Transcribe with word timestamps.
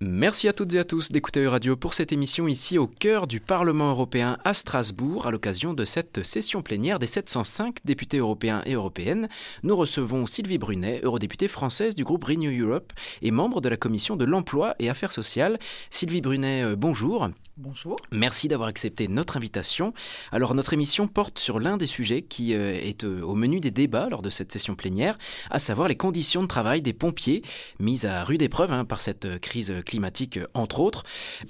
Merci 0.00 0.46
à 0.46 0.52
toutes 0.52 0.72
et 0.74 0.78
à 0.78 0.84
tous 0.84 1.10
d'écouter 1.10 1.44
Radio 1.48 1.74
pour 1.74 1.92
cette 1.92 2.12
émission 2.12 2.46
ici 2.46 2.78
au 2.78 2.86
cœur 2.86 3.26
du 3.26 3.40
Parlement 3.40 3.90
européen 3.90 4.38
à 4.44 4.54
Strasbourg 4.54 5.26
à 5.26 5.32
l'occasion 5.32 5.74
de 5.74 5.84
cette 5.84 6.24
session 6.24 6.62
plénière 6.62 7.00
des 7.00 7.08
705 7.08 7.78
députés 7.84 8.18
européens 8.18 8.62
et 8.64 8.74
européennes. 8.74 9.28
Nous 9.64 9.74
recevons 9.74 10.26
Sylvie 10.26 10.56
Brunet, 10.56 11.00
eurodéputée 11.02 11.48
française 11.48 11.96
du 11.96 12.04
groupe 12.04 12.22
Renew 12.22 12.64
Europe 12.64 12.92
et 13.22 13.32
membre 13.32 13.60
de 13.60 13.68
la 13.68 13.76
commission 13.76 14.14
de 14.14 14.24
l'emploi 14.24 14.76
et 14.78 14.88
affaires 14.88 15.10
sociales. 15.10 15.58
Sylvie 15.90 16.20
Brunet, 16.20 16.62
euh, 16.62 16.76
bonjour. 16.76 17.28
Bonjour. 17.56 17.96
Merci 18.12 18.46
d'avoir 18.46 18.68
accepté 18.68 19.08
notre 19.08 19.36
invitation. 19.36 19.94
Alors 20.30 20.54
notre 20.54 20.74
émission 20.74 21.08
porte 21.08 21.40
sur 21.40 21.58
l'un 21.58 21.76
des 21.76 21.88
sujets 21.88 22.22
qui 22.22 22.54
euh, 22.54 22.72
est 22.72 23.02
euh, 23.02 23.22
au 23.22 23.34
menu 23.34 23.58
des 23.58 23.72
débats 23.72 24.08
lors 24.08 24.22
de 24.22 24.30
cette 24.30 24.52
session 24.52 24.76
plénière, 24.76 25.18
à 25.50 25.58
savoir 25.58 25.88
les 25.88 25.96
conditions 25.96 26.42
de 26.42 26.46
travail 26.46 26.82
des 26.82 26.92
pompiers, 26.92 27.42
mises 27.80 28.06
à 28.06 28.22
rude 28.22 28.42
épreuve 28.42 28.72
hein, 28.72 28.84
par 28.84 29.00
cette 29.00 29.40
crise 29.40 29.74
climatique, 29.88 30.38
entre 30.54 30.78
autres. 30.78 31.02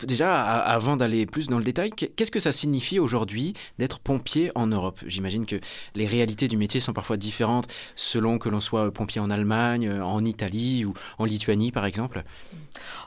Déjà, 0.07 0.43
avant 0.43 0.97
d'aller 0.97 1.27
plus 1.27 1.49
dans 1.49 1.59
le 1.59 1.65
détail, 1.65 1.91
qu'est-ce 1.91 2.31
que 2.31 2.41
ça 2.41 2.53
signifie 2.53 2.99
aujourd'hui 2.99 3.53
d'être 3.79 3.99
pompier 3.99 4.51
en 4.55 4.67
Europe? 4.69 5.01
J'imagine 5.07 5.45
que 5.45 5.57
les 5.95 6.07
réalités 6.07 6.49
du 6.49 6.57
métier 6.57 6.81
sont 6.81 6.95
parfois 6.95 7.19
différentes 7.19 7.67
selon 7.97 8.39
que 8.39 8.49
l'on 8.49 8.61
soit 8.61 8.91
pompier 8.91 9.21
en 9.21 9.31
Allemagne, 9.31 10.01
en 10.01 10.25
Italie 10.25 10.87
ou 10.87 10.95
en 11.19 11.27
Lituanie, 11.27 11.73
par 11.73 11.85
exemple. 11.85 12.23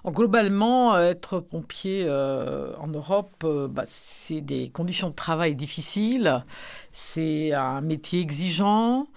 Globalement, 0.05 0.97
être 0.99 1.39
pompier 1.39 2.03
euh, 2.05 2.73
en 2.77 2.87
Europe, 2.87 3.31
euh, 3.43 3.67
bah, 3.67 3.83
c'est 3.87 4.41
des 4.41 4.69
conditions 4.69 5.09
de 5.09 5.15
travail 5.15 5.55
difficiles, 5.55 6.43
c'est 6.91 7.53
un 7.53 7.81
métier 7.81 8.19
exigeant 8.19 9.07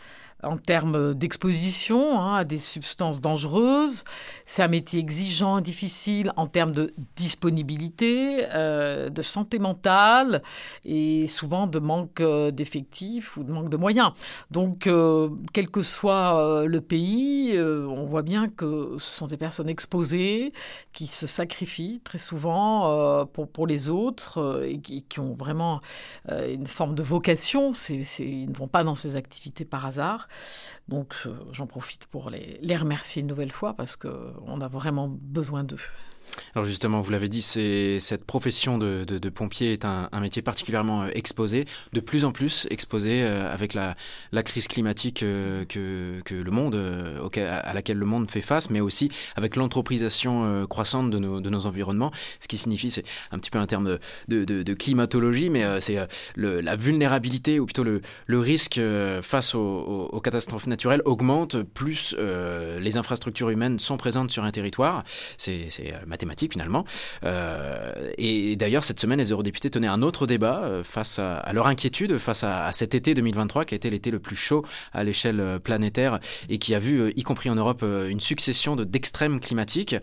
en 0.45 0.57
termes 0.57 1.15
d'exposition 1.15 2.21
hein, 2.21 2.37
à 2.37 2.45
des 2.45 2.59
substances 2.59 3.21
dangereuses. 3.21 4.05
C'est 4.45 4.63
un 4.63 4.69
métier 4.69 5.01
exigeant, 5.01 5.61
difficile 5.61 6.33
en 6.37 6.47
termes 6.47 6.73
de 6.73 6.95
disponibilité, 7.17 8.47
euh, 8.55 9.11
de 9.11 9.23
santé 9.23 9.59
mentale 9.59 10.43
et 10.85 11.27
souvent 11.27 11.67
de 11.67 11.79
manque 11.79 12.21
euh, 12.21 12.51
d'effectifs 12.51 13.37
ou 13.37 13.45
de 13.45 13.53
manque 13.53 13.69
de 13.69 13.77
moyens. 13.77 14.13
Donc, 14.51 14.87
euh, 14.87 15.31
quel 15.53 15.71
que 15.71 15.83
soit 15.83 16.65
le 16.67 16.81
pays, 16.81 17.59
on 17.59 18.07
voit 18.07 18.23
bien 18.23 18.49
que 18.49 18.97
ce 18.99 19.19
sont 19.19 19.27
des 19.27 19.37
personnes 19.37 19.69
exposées 19.69 20.53
qui 20.93 21.07
se 21.07 21.27
sacrifient 21.27 22.01
très 22.05 22.19
souvent 22.19 23.27
pour, 23.27 23.67
les 23.67 23.89
autres 23.89 24.65
et 24.67 24.79
qui 24.81 25.21
ont 25.21 25.35
vraiment 25.35 25.81
une 26.29 26.67
forme 26.67 26.95
de 26.95 27.03
vocation. 27.03 27.73
ils 28.19 28.51
ne 28.51 28.55
vont 28.55 28.69
pas 28.69 28.85
dans 28.85 28.95
ces 28.95 29.17
activités 29.17 29.65
par 29.65 29.87
hasard. 29.87 30.29
Donc 30.89 31.15
euh, 31.27 31.35
j'en 31.53 31.67
profite 31.67 32.07
pour 32.07 32.31
les, 32.31 32.59
les, 32.61 32.77
remercier 32.77 33.23
une 33.23 33.29
nouvelle 33.29 33.53
fois 33.53 33.75
parce 33.75 33.97
qu'on 33.97 34.61
a 34.61 34.69
vraiment 34.69 35.09
besoin 35.09 35.65
d'eux. 35.65 35.79
Alors 36.55 36.65
justement, 36.67 37.01
vous 37.01 37.11
l'avez 37.11 37.29
dit, 37.29 37.43
cette 37.43 38.25
profession 38.25 38.79
de, 38.79 39.29
pompier 39.31 39.73
est 39.73 39.85
un, 39.85 40.09
métier 40.21 40.43
particulièrement 40.43 41.03
euh, 41.03 41.11
exposé, 41.13 41.65
de 41.93 42.01
plus 42.01 42.25
en 42.25 42.33
plus 42.33 42.67
exposé 42.71 43.23
euh, 43.23 43.53
avec 43.53 43.75
la, 43.75 43.97
crise 44.45 44.69
climatique 44.69 45.23
euh, 45.23 45.65
que, 45.65 46.35
le 46.35 46.51
monde, 46.51 46.75
à 47.37 47.75
laquelle 47.75 47.99
le 47.99 48.07
monde 48.07 48.31
fait 48.31 48.41
face, 48.41 48.71
mais 48.71 48.81
aussi 48.81 49.11
avec 49.37 49.57
l'anthropisation 49.57 50.67
croissante 50.67 51.11
de 51.11 51.19
nos, 51.19 51.67
environnements. 51.67 52.11
Ce 52.41 52.49
qui 52.49 52.59
signifie, 52.59 52.91
c'est 52.91 53.05
un 53.31 53.39
petit 53.39 53.51
peu 53.51 53.59
un 53.59 53.67
terme 53.67 53.99
de, 54.29 54.75
climatologie, 54.75 55.51
mais 55.51 55.81
c'est 55.81 55.99
la 56.37 56.77
vulnérabilité 56.77 57.61
ou 57.61 57.67
plutôt 57.67 57.85
le, 57.85 58.01
risque 58.29 58.81
face 59.23 59.55
aux, 59.55 60.21
catastrophes 60.23 60.67
naturelles 60.67 61.03
augmente 61.05 61.63
plus 61.63 62.17
les 62.19 62.97
infrastructures 62.97 63.51
humaines 63.51 63.79
sont 63.79 63.97
présentes 63.97 64.31
sur 64.31 64.45
un 64.45 64.51
territoire. 64.51 65.05
C'est 65.39 65.69
mathématique 66.25 66.53
finalement. 66.53 66.85
Euh, 67.25 67.93
et 68.19 68.57
d'ailleurs, 68.57 68.85
cette 68.85 69.01
semaine, 69.01 69.19
les 69.19 69.31
eurodéputés 69.31 69.71
tenaient 69.71 69.89
un 69.89 70.03
autre 70.03 70.27
débat 70.27 70.63
euh, 70.65 70.85
face 70.85 71.19
à, 71.19 71.53
leur 71.53 71.67
inquiétude, 71.67 72.19
face 72.19 72.45
à, 72.45 72.73
cet 72.73 72.95
été 72.95 73.15
2023 73.15 73.65
qui 73.65 73.75
a 73.75 73.77
été 73.77 73.91
l'été 73.91 74.11
le 74.11 74.19
plus 74.19 74.37
chaud 74.37 74.65
à 74.93 75.05
l'échelle 75.05 75.41
euh, 75.41 75.59
planétaire 75.59 76.19
et 76.49 76.59
qui 76.59 76.75
a 76.75 76.79
vu, 76.79 77.13
y 77.17 77.23
compris 77.23 77.51
en 77.51 77.55
Europe, 77.55 77.83
une 77.83 78.21
succession 78.21 78.77
d'extrêmes 78.77 79.41
climatiques. 79.41 79.97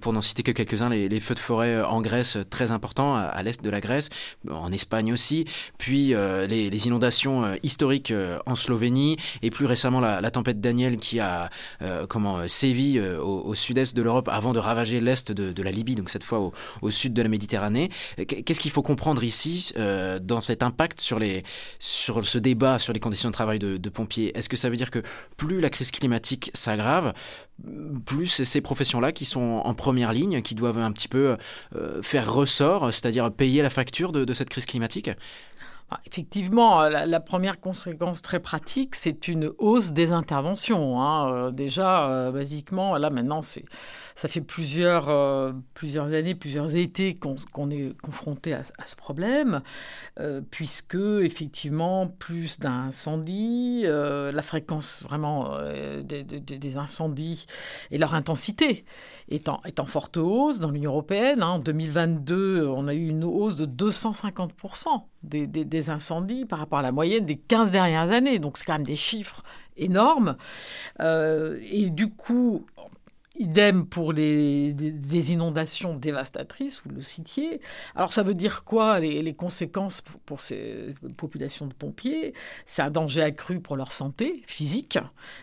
pour 0.00 0.12
n'en 0.12 0.22
citer 0.22 0.42
que 0.42 0.52
quelques-uns, 0.52 0.88
les, 0.88 1.20
feux 1.20 1.34
de 1.34 1.38
forêt 1.38 1.82
en 1.82 2.00
Grèce, 2.00 2.38
très 2.50 2.70
importants, 2.70 3.14
à, 3.16 3.42
l'est 3.42 3.62
de 3.62 3.70
la 3.70 3.80
Grèce, 3.80 4.08
en 4.50 4.72
Espagne 4.72 5.12
aussi, 5.12 5.44
puis 5.78 6.14
les, 6.14 6.86
inondations 6.86 7.56
historiques 7.62 8.12
en 8.46 8.56
Slovénie, 8.56 9.16
et 9.42 9.50
plus 9.50 9.66
récemment 9.66 10.00
la, 10.00 10.30
tempête 10.30 10.60
Daniel 10.60 10.98
qui 10.98 11.20
a 11.20 11.50
comment 12.08 12.46
sévi 12.48 13.00
au, 13.00 13.54
sud-est 13.54 13.96
de 13.96 14.02
l'Europe 14.02 14.28
avant 14.28 14.52
de 14.52 14.58
ravager 14.58 15.00
l'est 15.00 15.32
de, 15.32 15.52
de 15.52 15.61
la 15.62 15.70
Libye, 15.70 15.94
donc 15.94 16.10
cette 16.10 16.24
fois 16.24 16.52
au, 16.82 16.90
sud 16.90 17.14
de 17.14 17.22
la 17.22 17.28
Méditerranée. 17.28 17.90
Qu'est-ce 18.16 18.60
qu'il 18.60 18.70
faut 18.70 18.82
comprendre 18.82 19.24
ici 19.24 19.72
euh, 19.76 20.18
dans 20.18 20.40
cet 20.40 20.62
impact 20.62 21.00
sur, 21.00 21.18
les, 21.18 21.42
sur 21.78 22.26
ce 22.26 22.38
débat 22.38 22.78
sur 22.78 22.92
les 22.92 23.00
conditions 23.00 23.28
de 23.28 23.34
travail 23.34 23.58
de, 23.58 23.88
pompiers? 23.88 24.36
Est-ce 24.36 24.48
que 24.48 24.56
ça 24.56 24.70
veut 24.70 24.76
dire 24.76 24.90
que 24.90 25.02
plus 25.36 25.60
la 25.60 25.70
crise 25.70 25.90
climatique 25.90 26.50
s'aggrave, 26.54 27.12
plus 28.06 28.26
c'est 28.26 28.44
ces 28.44 28.60
professions-là 28.60 29.12
qui 29.12 29.24
sont 29.24 29.62
en 29.64 29.74
première 29.74 30.12
ligne, 30.12 30.42
qui 30.42 30.54
doivent 30.54 30.78
un 30.78 30.92
petit 30.92 31.08
peu 31.08 31.36
euh, 31.76 32.02
faire 32.02 32.32
ressort, 32.32 32.92
c'est-à-dire 32.92 33.30
payer 33.32 33.62
la 33.62 33.70
facture 33.70 34.12
de 34.12 34.34
cette 34.34 34.48
crise 34.48 34.66
climatique? 34.66 35.10
Effectivement, 36.06 36.82
la, 36.88 37.20
première 37.20 37.60
conséquence 37.60 38.22
très 38.22 38.40
pratique, 38.40 38.94
c'est 38.94 39.28
une 39.28 39.52
hausse 39.58 39.92
des 39.92 40.12
interventions. 40.12 41.00
Hein. 41.00 41.32
Euh, 41.32 41.50
déjà, 41.50 42.08
euh, 42.08 42.30
basiquement, 42.30 42.96
là 42.96 43.10
maintenant, 43.10 43.40
ça 43.42 44.28
fait 44.28 44.40
plusieurs, 44.40 45.08
euh, 45.08 45.52
années, 45.96 46.34
plusieurs 46.34 46.74
étés 46.74 47.14
qu'on 47.14 47.70
est 47.70 47.96
confronté 48.00 48.54
à, 48.54 48.62
ce 48.84 48.96
problème, 48.96 49.62
puisque 50.50 50.94
effectivement, 50.94 52.06
plus 52.06 52.58
d'incendies, 52.58 53.84
la 53.84 54.42
fréquence 54.42 55.02
vraiment 55.02 55.56
des, 56.02 56.78
incendies 56.78 57.46
et 57.90 57.98
leur 57.98 58.14
intensité 58.14 58.84
est 59.28 59.48
en, 59.48 59.60
est 59.64 59.80
en 59.80 59.84
forte 59.84 60.16
hausse 60.16 60.58
dans 60.58 60.70
l'Union 60.70 60.92
européenne. 60.92 61.42
Hein. 61.42 61.48
En 61.48 61.58
2022, 61.58 62.66
on 62.66 62.88
a 62.88 62.94
eu 62.94 63.08
une 63.08 63.24
hausse 63.24 63.56
de 63.56 63.66
250 63.66 64.52
des, 65.22 65.90
incendies 65.90 66.44
par 66.44 66.58
rapport 66.58 66.78
à 66.78 66.82
la 66.82 66.92
moyenne 66.92 67.24
des 67.24 67.36
15 67.36 67.72
dernières 67.72 68.10
années. 68.12 68.38
Donc 68.38 68.58
c'est 68.58 68.64
quand 68.64 68.74
même 68.74 68.86
des 68.86 68.96
chiffres 68.96 69.42
énormes. 69.76 70.36
Euh, 71.00 71.58
et 71.70 71.90
du 71.90 72.10
coup, 72.10 72.66
Idem 73.38 73.86
pour 73.86 74.12
les, 74.12 74.74
des, 74.74 75.32
inondations 75.32 75.96
dévastatrices, 75.96 76.82
vous 76.84 76.94
le 76.94 77.00
citiez. 77.00 77.62
Alors 77.96 78.12
ça 78.12 78.22
veut 78.22 78.34
dire 78.34 78.62
quoi 78.62 79.00
les, 79.00 79.34
conséquences 79.34 80.02
pour, 80.26 80.40
ces 80.40 80.94
populations 81.16 81.66
de 81.66 81.72
pompiers? 81.72 82.34
C'est 82.66 82.82
un 82.82 82.90
danger 82.90 83.22
accru 83.22 83.60
pour 83.60 83.76
leur 83.76 83.92
santé 83.92 84.42
physique, 84.46 84.98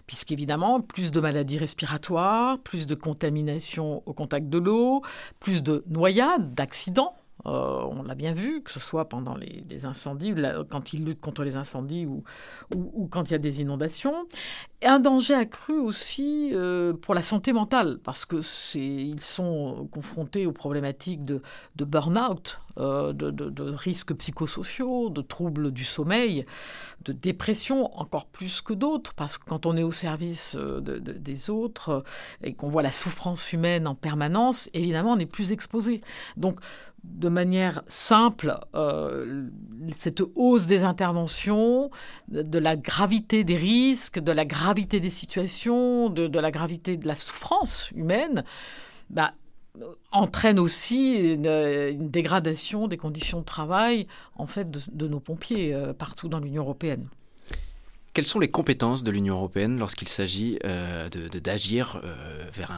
puisqu'évidemment, 0.06 0.82
plus 0.82 1.10
de 1.12 1.20
maladies 1.20 1.58
respiratoires, 1.58 2.60
plus 2.60 2.86
de 2.86 2.94
contamination 2.94 4.04
au 4.06 4.14
contact 4.14 4.50
de 4.50 4.60
l'eau, 4.60 5.02
plus 5.40 5.64
de 5.64 5.82
noyades, 5.90 6.54
d'accidents 6.54 7.19
euh, 7.46 7.84
on 7.90 8.04
l'a 8.04 8.16
bien 8.16 8.34
vu, 8.34 8.62
que 8.62 8.72
ce 8.72 8.80
soit 8.80 9.08
pendant 9.08 9.36
les, 9.36 9.86
incendies, 9.86 10.34
quand 10.70 10.94
ils 10.94 11.06
luttent 11.06 11.22
contre 11.22 11.44
les 11.44 11.56
incendies 11.56 12.06
ou, 12.06 12.24
quand 13.10 13.30
il 13.30 13.32
y 13.32 13.36
a 13.36 13.40
des 13.40 13.62
inondations. 13.62 14.14
Un 14.82 15.00
danger 15.00 15.34
accru 15.34 15.78
aussi 15.78 16.52
euh, 16.54 16.94
pour 16.94 17.14
la 17.14 17.24
santé 17.24 17.54
mentale, 17.54 18.00
parce 18.04 18.26
que 18.26 18.40
ils 18.78 19.22
sont 19.22 19.88
confrontés 19.92 20.46
aux 20.46 20.52
problématiques 20.52 21.24
de, 21.26 21.42
burn-out, 21.78 22.58
euh, 22.78 23.14
de, 23.14 23.62
risques 23.72 24.14
psychosociaux, 24.14 25.10
de 25.10 25.22
troubles 25.22 25.72
du 25.72 25.86
sommeil, 25.86 26.46
de 27.04 27.14
dépression 27.14 27.98
encore 27.98 28.26
plus 28.26 28.62
que 28.62 28.74
d'autres, 28.74 29.14
parce 29.14 29.38
que 29.38 29.46
quand 29.46 29.66
on 29.66 29.78
est 29.78 29.84
au 29.84 29.92
service 29.92 30.56
des 30.58 31.50
autres 31.50 32.04
et 32.44 32.54
qu'on 32.54 32.70
voit 32.70 32.84
la 32.84 32.92
souffrance 32.92 33.54
humaine 33.54 33.88
en 33.88 33.96
permanence, 33.96 34.70
évidemment, 34.74 35.14
on 35.14 35.20
est 35.20 35.26
plus 35.26 35.52
exposé. 35.52 36.00
Donc, 36.38 36.60
de 37.04 37.30
manière 37.30 37.84
simple 37.88 38.60
euh, 38.76 39.48
cette 39.96 40.22
hausse 40.36 40.68
des 40.68 40.84
interventions, 40.84 41.90
de, 42.28 42.60
la 42.60 42.76
gravité 42.76 43.44
des 43.44 43.56
risques, 43.56 44.20
de 44.20 44.32
la 44.32 44.46
gravité 44.46 45.00
des 45.00 45.10
situations, 45.10 46.10
de, 46.10 46.40
la 46.40 46.52
gravité 46.52 46.98
de 46.98 47.08
la 47.08 47.16
souffrance 47.16 47.90
humaine, 47.92 48.44
bah, 49.10 49.34
entraîne 50.12 50.60
aussi 50.60 51.14
une, 51.14 52.10
dégradation 52.10 52.88
des 52.88 52.98
conditions 52.98 53.40
de 53.40 53.46
travail 53.46 54.06
en 54.36 54.48
fait 54.48 54.70
de, 54.70 55.08
nos 55.08 55.20
pompiers 55.20 55.74
euh, 55.74 55.94
partout 55.94 56.28
dans 56.28 56.40
l'Union 56.40 56.64
européenne. 56.64 57.08
Quelles 58.14 58.26
sont 58.26 58.40
les 58.40 58.50
compétences 58.50 59.04
de 59.04 59.12
l'Union 59.12 59.36
européenne 59.36 59.78
lorsqu'il 59.78 60.08
s'agit 60.08 60.58
euh, 60.66 61.10
d'agir 61.10 62.02
euh, 62.04 62.44
vers 62.52 62.72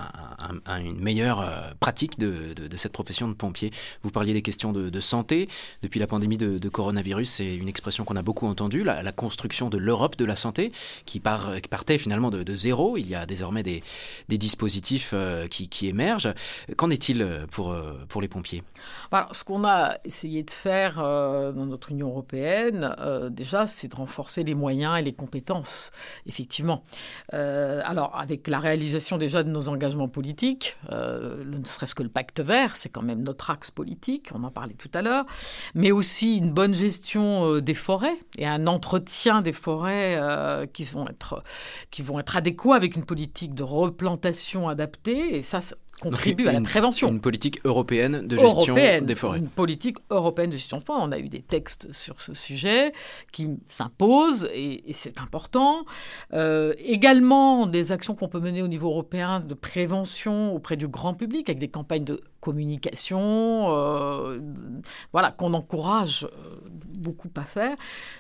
une 0.68 1.00
meilleure 1.00 1.39
euh, 1.39 1.72
pratique 1.80 2.19
de, 2.19 2.54
cette 2.75 2.92
profession 2.92 3.30
de 3.30 3.33
pompier? 3.33 3.72
Vous 4.04 4.12
parliez 4.12 4.33
des 4.33 4.42
questions 4.42 4.74
de, 4.74 5.00
santé. 5.00 5.48
Depuis 5.83 6.00
la 6.00 6.07
pandémie 6.07 6.38
de, 6.38 6.69
coronavirus, 6.69 7.30
c'est 7.30 7.56
une 7.56 7.69
expression 7.69 8.04
qu'on 8.04 8.18
a 8.18 8.22
beaucoup 8.22 8.45
entendue, 8.45 8.83
la, 8.83 9.12
construction 9.12 9.69
de 9.69 9.78
l'Europe 9.78 10.18
de 10.18 10.25
la 10.25 10.36
santé, 10.36 10.72
qui, 11.06 11.19
partait 11.19 11.98
finalement 11.98 12.30
de, 12.30 12.56
zéro. 12.56 12.98
Il 12.98 13.07
y 13.07 13.16
a 13.16 13.25
désormais 13.25 13.63
des, 13.63 13.81
dispositifs 14.28 15.13
qui, 15.50 15.88
émergent. 15.88 16.33
Qu'en 16.75 16.89
est-il 16.89 17.45
pour, 17.51 17.75
pour 18.10 18.22
les 18.22 18.28
pompiers? 18.28 18.63
Alors, 19.12 19.36
Ce 19.36 19.44
qu'on 19.44 19.63
a 19.63 19.95
essayé 20.04 20.44
de 20.44 20.51
faire 20.51 20.95
dans 20.98 21.66
notre 21.66 21.92
Union 21.92 22.10
européenne, 22.10 22.95
déjà, 23.31 23.66
c'est 23.66 23.88
de 23.88 23.95
renforcer 23.95 24.44
les 24.44 24.56
moyens 24.56 25.00
et 25.00 25.01
les 25.01 25.13
compétences, 25.21 25.91
effectivement. 26.25 26.83
Euh, 27.35 27.81
alors, 27.85 28.19
avec 28.19 28.47
la 28.47 28.57
réalisation 28.57 29.19
déjà 29.19 29.44
de 29.44 29.51
nos 29.51 29.69
engagements 29.69 30.07
politiques, 30.07 30.77
euh, 30.91 31.44
ne 31.45 31.63
serait-ce 31.63 31.94
que 31.94 32.01
le 32.01 32.09
pacte 32.09 32.41
vert, 32.41 32.75
c'est 32.75 32.89
quand 32.89 33.03
même 33.03 33.23
notre 33.23 33.51
axe 33.51 33.69
politique, 33.69 34.29
on 34.33 34.44
en 34.44 34.50
parlait 34.50 34.73
tout 34.73 34.89
à 34.95 35.03
l'heure, 35.03 35.25
mais 35.75 35.91
aussi 35.91 36.38
une 36.38 36.51
bonne 36.51 36.73
gestion 36.73 37.45
euh, 37.45 37.62
des 37.62 37.75
forêts 37.75 38.18
et 38.39 38.47
un 38.47 38.65
entretien 38.65 39.44
des 39.44 39.53
forêts 39.53 40.19
qui, 40.73 40.83
vont 40.85 41.07
être, 41.07 41.44
qui 41.91 42.01
vont 42.01 42.19
être 42.19 42.35
adéquats 42.35 42.75
avec 42.75 42.95
une 42.95 43.06
politique 43.06 43.53
de 43.53 43.63
replantation 43.63 44.69
adaptée. 44.69 45.38
Et 45.38 45.44
ça, 45.44 45.59
contribue 46.01 46.48
à 46.48 46.51
la 46.51 46.62
prévention. 46.62 47.09
Une 47.09 47.21
politique 47.21 47.59
européenne 47.63 48.27
de 48.27 48.38
gestion 48.38 48.75
des 48.75 49.15
forêts. 49.15 49.38
Une 49.38 49.48
politique 49.48 49.98
européenne 50.09 50.50
de 50.50 50.57
gestion 50.57 50.80
des 50.80 50.83
forêts. 50.83 51.01
On 51.03 51.12
a 51.12 51.19
eu 51.19 51.30
des 51.30 51.42
textes 51.42 51.92
sur 51.94 52.19
ce 52.19 52.33
sujet 52.33 52.92
qui 53.31 53.59
s'imposent 53.68 54.50
et, 54.53 54.81
c'est 54.94 55.21
important. 55.21 55.86
Euh, 56.33 56.74
également, 56.80 57.68
des 57.68 57.92
actions 57.92 58.15
qu'on 58.15 58.27
peut 58.27 58.39
mener 58.39 58.62
au 58.62 58.68
niveau 58.68 58.89
européen 58.89 59.39
de 59.39 59.53
prévention 59.53 60.53
auprès 60.53 60.75
du 60.75 60.88
grand 60.88 61.13
public 61.13 61.50
avec 61.50 61.59
des 61.59 61.69
campagnes 61.69 62.04
de 62.04 62.21
communication, 62.39 63.68
euh, 63.69 64.39
voilà, 65.12 65.31
qu'on 65.31 65.54
encourage 65.54 66.25
euh, 66.25 66.57
beaucoup 66.97 67.30
à 67.36 67.44
faire. 67.44 67.75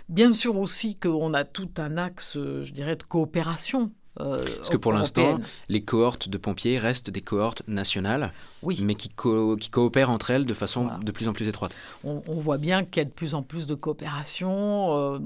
Bien 0.07 0.31
sûr 0.31 0.57
aussi 0.57 0.95
qu'on 0.95 1.33
a 1.33 1.43
tout 1.43 1.69
un 1.77 1.97
axe, 1.97 2.37
je 2.37 2.71
dirais, 2.71 2.95
de 2.95 3.03
coopération 3.03 3.89
Parce 4.15 4.69
que 4.69 4.77
pour 4.77 4.93
l'instant, 4.93 5.35
les 5.69 5.83
cohortes 5.83 6.29
de 6.29 6.37
pompiers 6.37 6.77
restent 6.77 7.09
des 7.09 7.21
cohortes 7.21 7.63
nationales 7.67 8.33
oui. 8.63 8.79
mais 8.83 8.95
qui, 8.95 9.09
qui, 9.09 9.69
coopèrent 9.69 10.09
entre 10.09 10.31
elles 10.31 10.45
de 10.45 10.53
façon 10.53 10.89
de 11.03 11.11
plus 11.11 11.27
en 11.27 11.33
plus 11.33 11.47
étroite. 11.47 11.73
On, 12.03 12.21
voit 12.27 12.57
bien 12.57 12.83
qu'il 12.83 13.01
y 13.01 13.05
a 13.05 13.05
de 13.05 13.13
plus 13.13 13.35
en 13.35 13.43
plus 13.43 13.65
de 13.67 13.75
coopération. 13.75 14.97
Euh, 14.97 15.19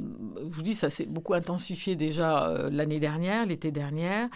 je 0.45 0.49
vous 0.49 0.61
dis, 0.61 0.75
ça 0.75 0.89
s'est 0.89 1.05
beaucoup 1.05 1.33
intensifié 1.33 1.95
déjà 1.95 2.47
euh, 2.47 2.69
l'année 2.71 2.99
dernière, 2.99 3.45
l'été 3.45 3.71
dernier. 3.71 4.27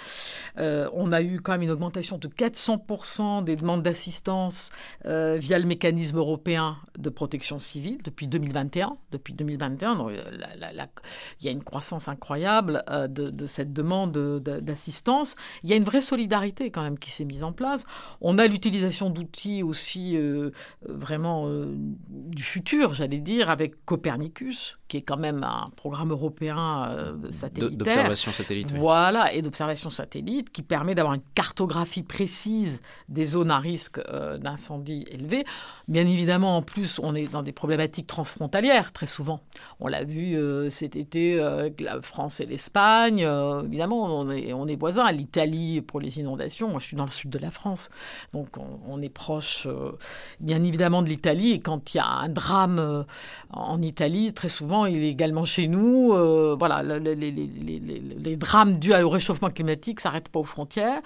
Euh, 0.57 0.89
on 0.93 1.11
a 1.11 1.21
eu 1.21 1.39
quand 1.41 1.53
même 1.53 1.63
une 1.63 1.71
augmentation 1.71 2.17
de 2.17 2.27
400% 2.27 3.43
des 3.43 3.55
demandes 3.55 3.83
d'assistance 3.83 4.71
via 5.05 5.59
le 5.59 5.65
mécanisme 5.65 6.17
européen 6.17 6.77
de 6.97 7.09
protection 7.09 7.59
civile 7.59 7.99
depuis 8.03 8.27
2021. 8.27 8.97
Depuis 9.11 9.33
2021, 9.33 10.07
il 10.09 11.45
y 11.45 11.49
a 11.49 11.51
une 11.51 11.63
croissance 11.63 12.07
incroyable 12.07 12.83
de, 12.89 13.29
de, 13.29 13.45
cette 13.47 13.73
demande 13.73 14.11
d'assistance. 14.11 15.35
Il 15.63 15.69
y 15.69 15.73
a 15.73 15.75
une 15.75 15.83
vraie 15.83 16.01
solidarité 16.01 16.71
quand 16.71 16.83
même 16.83 16.99
qui 16.99 17.11
s'est 17.11 17.25
mise 17.25 17.43
en 17.43 17.51
place. 17.51 17.85
On 18.21 18.37
a 18.37 18.47
l'utilisation 18.47 18.88
d'outils 19.09 19.63
aussi 19.63 20.17
euh, 20.17 20.51
vraiment 20.87 21.47
euh, 21.47 21.65
du 22.09 22.43
futur, 22.43 22.93
j'allais 22.93 23.19
dire, 23.19 23.49
avec 23.49 23.85
Copernicus, 23.85 24.73
qui 24.87 24.97
est 24.97 25.01
quand 25.01 25.17
même 25.17 25.43
un 25.43 25.69
programme 25.75 26.11
européen 26.11 26.89
euh, 26.89 27.31
satellitaire. 27.31 27.77
D'observation 27.77 28.31
satellite. 28.31 28.71
Voilà, 28.71 29.33
et 29.33 29.41
d'observation 29.41 29.89
satellite, 29.89 30.51
qui 30.51 30.63
permet 30.63 30.95
d'avoir 30.95 31.13
une 31.13 31.21
cartographie 31.35 32.03
précise 32.03 32.81
des 33.07 33.25
zones 33.25 33.51
à 33.51 33.59
risque 33.59 33.99
d'incendie 34.39 35.05
élevé. 35.11 35.45
Bien 35.87 36.05
évidemment, 36.07 36.57
en 36.57 36.61
plus, 36.61 36.99
on 37.01 37.15
est 37.15 37.31
dans 37.31 37.43
des 37.43 37.51
problématiques 37.51 38.07
transfrontalières, 38.07 38.91
très 38.91 39.07
souvent. 39.07 39.41
On 39.79 39.87
l'a 39.87 40.03
vu 40.03 40.37
cet 40.69 40.95
été 40.95 41.39
avec 41.39 41.81
la 41.81 42.01
France 42.01 42.39
et 42.39 42.45
l'Espagne. 42.45 43.19
évidemment, 43.65 44.19
on 44.19 44.29
est, 44.31 44.53
on 44.53 44.67
est 44.67 44.75
voisins. 44.75 45.11
L'Italie 45.11 45.81
pour 45.81 45.99
les 45.99 46.19
inondations. 46.19 46.69
Moi, 46.69 46.79
je 46.79 46.87
suis 46.87 46.97
dans 46.97 47.05
le 47.05 47.11
sud 47.11 47.29
de 47.29 47.39
la 47.39 47.51
France. 47.51 47.89
Donc, 48.33 48.57
on, 48.57 48.78
on 48.87 49.01
est 49.01 49.09
proche, 49.09 49.67
euh, 49.67 49.91
bien 50.39 50.63
évidemment, 50.63 51.01
de 51.01 51.09
l'Italie. 51.09 51.51
Et 51.51 51.59
quand 51.59 51.93
il 51.93 51.97
y 51.97 51.99
a 51.99 52.07
un 52.07 52.29
drame 52.29 52.79
euh, 52.79 53.03
en 53.51 53.81
Italie, 53.81 54.33
très 54.33 54.49
souvent, 54.49 54.85
il 54.85 55.03
est 55.03 55.09
également 55.09 55.45
chez 55.45 55.67
nous. 55.67 56.13
Euh, 56.13 56.55
voilà, 56.57 56.83
les, 56.83 57.15
les, 57.15 58.35
drames 58.35 58.77
dus 58.77 58.93
au 58.93 59.09
réchauffement 59.09 59.49
climatique 59.49 59.99
s'arrêtent 59.99 60.29
pas 60.29 60.39
aux 60.39 60.43
frontières. 60.43 61.01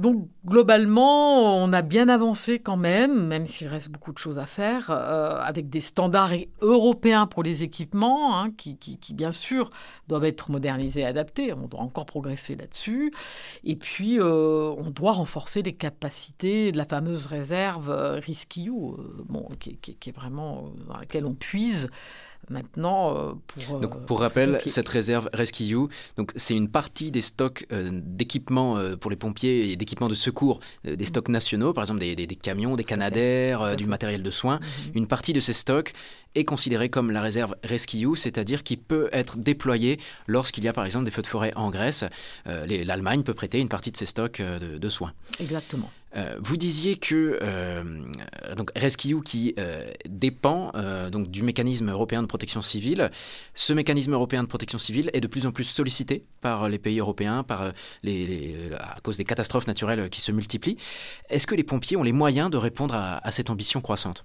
Donc 0.00 0.28
globalement, 0.44 1.56
on 1.56 1.72
a 1.72 1.80
bien 1.82 2.08
avancé 2.08 2.58
quand 2.58 2.76
même, 2.76 3.28
même 3.28 3.46
s'il 3.46 3.68
reste 3.68 3.90
beaucoup 3.90 4.12
de 4.12 4.18
choses 4.18 4.40
à 4.40 4.46
faire, 4.46 4.90
euh, 4.90 5.38
avec 5.40 5.70
des 5.70 5.80
standards 5.80 6.32
européens 6.60 7.26
pour 7.28 7.44
les 7.44 7.62
équipements, 7.62 8.36
hein, 8.40 8.50
qui, 8.56 8.76
bien 9.14 9.30
sûr 9.30 9.70
doivent 10.08 10.24
être 10.24 10.50
modernisés 10.50 11.02
et 11.02 11.06
adaptés. 11.06 11.52
On 11.52 11.68
doit 11.68 11.80
encore 11.80 12.06
progresser 12.06 12.56
là-dessus. 12.56 13.12
Et 13.62 13.76
puis, 13.76 14.18
euh, 14.18 14.74
on 14.76 14.90
doit 14.90 15.12
renforcer 15.12 15.62
les 15.62 15.74
capacités 15.74 16.72
de 16.72 16.76
la 16.76 16.86
fameuse 16.86 17.26
réserve 17.26 17.90
euh, 17.90 18.18
RISC-EU, 18.18 18.70
bon, 19.28 19.48
qui, 19.60 19.78
est 19.90 20.16
vraiment 20.16 20.70
dans 20.88 20.98
laquelle 20.98 21.24
on 21.24 21.34
puise 21.34 21.88
Maintenant, 22.48 23.16
euh, 23.16 23.32
pour, 23.46 23.80
donc, 23.80 23.94
euh, 23.94 23.98
pour 24.06 24.20
rappel, 24.20 24.60
cette 24.66 24.88
réserve 24.88 25.28
Rescue, 25.32 25.88
donc 26.16 26.32
c'est 26.36 26.54
une 26.54 26.68
partie 26.68 27.10
des 27.10 27.22
stocks 27.22 27.66
euh, 27.72 27.90
d'équipements 27.92 28.78
pour 29.00 29.10
les 29.10 29.16
pompiers 29.16 29.70
et 29.70 29.76
d'équipements 29.76 30.08
de 30.08 30.14
secours, 30.14 30.60
des 30.84 31.04
stocks 31.06 31.28
nationaux, 31.28 31.72
par 31.72 31.84
exemple 31.84 32.00
des, 32.00 32.26
camions, 32.26 32.76
des 32.76 32.84
canadaires, 32.84 33.76
du 33.76 33.86
matériel 33.86 34.22
de 34.22 34.30
soins. 34.30 34.60
Mhm. 34.60 34.92
Une 34.94 35.06
partie 35.06 35.32
de 35.32 35.40
ces 35.40 35.52
stocks 35.52 35.92
est 36.34 36.44
considérée 36.44 36.88
comme 36.88 37.10
la 37.10 37.22
réserve 37.22 37.54
Rescue, 37.62 38.16
c'est-à-dire 38.16 38.62
qui 38.62 38.76
peut 38.76 39.08
être 39.12 39.36
déployée 39.36 40.00
lorsqu'il 40.26 40.64
y 40.64 40.68
a 40.68 40.72
par 40.72 40.84
exemple 40.84 41.04
des 41.04 41.10
feux 41.10 41.22
de 41.22 41.26
forêt 41.26 41.52
en 41.56 41.70
Grèce. 41.70 42.04
L'Allemagne 42.46 43.22
peut 43.22 43.34
prêter 43.34 43.60
une 43.60 43.68
partie 43.68 43.90
de 43.90 43.96
ses 43.96 44.06
stocks 44.06 44.40
de 44.42 44.88
soins. 44.88 45.12
Exactement. 45.40 45.90
Euh, 46.16 46.36
vous 46.40 46.56
disiez 46.56 46.96
que 46.96 47.38
euh, 47.42 47.82
donc 48.56 48.70
Rescue 48.76 49.20
qui 49.22 49.54
euh, 49.58 49.90
dépend 50.08 50.72
donc 51.10 51.30
du 51.30 51.42
mécanisme 51.42 51.90
européen 51.90 52.22
de 52.22 52.26
protection 52.26 52.62
civile, 52.62 53.10
ce 53.54 53.72
mécanisme 53.72 54.12
européen 54.12 54.42
de 54.42 54.48
protection 54.48 54.78
civile 54.78 55.10
est 55.12 55.20
de 55.20 55.26
plus 55.26 55.46
en 55.46 55.52
plus 55.52 55.64
sollicité 55.64 56.24
par 56.40 56.68
les 56.68 56.78
pays 56.78 56.98
européens, 57.00 57.42
par 57.42 57.72
les, 58.02 58.54
à 58.78 59.00
cause 59.02 59.16
des 59.16 59.24
catastrophes 59.24 59.66
naturelles 59.66 60.08
qui 60.10 60.20
se 60.20 60.32
multiplient. 60.32 60.76
Est-ce 61.30 61.46
que 61.46 61.54
les 61.54 61.64
pompiers 61.64 61.96
ont 61.96 62.02
les 62.02 62.12
moyens 62.12 62.50
de 62.50 62.56
répondre 62.56 62.94
à 62.94 63.30
cette 63.30 63.50
ambition 63.50 63.80
croissante? 63.80 64.24